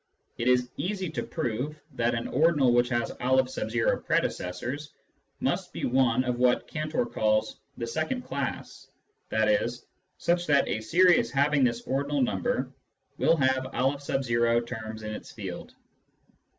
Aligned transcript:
It 0.39 0.47
is 0.47 0.71
easy 0.77 1.11
to 1.11 1.21
prove 1.21 1.79
that 1.93 2.15
an 2.15 2.27
ordinal 2.29 2.73
which 2.73 2.89
has 2.89 3.11
M 3.19 3.53
predecessors 4.03 4.93
must 5.41 5.71
be 5.71 5.85
one 5.85 6.23
of 6.23 6.39
what 6.39 6.67
Cantor 6.67 7.05
calls 7.05 7.59
the" 7.77 7.85
second 7.85 8.23
class," 8.23 8.87
i.e. 9.31 9.67
such 10.17 10.47
that 10.47 10.67
a 10.67 10.81
series 10.81 11.29
having 11.29 11.63
this 11.63 11.81
ordinal 11.81 12.19
number 12.23 12.73
will 13.19 13.37
have 13.37 13.67
N 13.75 14.65
terms 14.65 15.03
in 15.03 15.11
its 15.13 15.31
field. 15.31 15.75